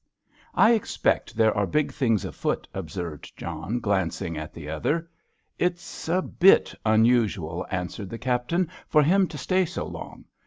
"I 0.55 0.71
expect 0.73 1.35
there 1.37 1.55
are 1.55 1.67
big 1.67 1.91
things 1.91 2.25
afoot," 2.25 2.67
observed 2.73 3.37
John, 3.37 3.79
glancing 3.79 4.35
at 4.35 4.51
the 4.51 4.67
other. 4.67 5.11
"It's 5.59 6.09
a 6.09 6.23
bit 6.23 6.73
unusual," 6.83 7.67
answered 7.69 8.09
the 8.09 8.17
Captain, 8.17 8.67
"for 8.87 9.03
him 9.03 9.27
to 9.27 9.37
stay 9.37 9.63
so 9.63 9.85
long. 9.85 10.25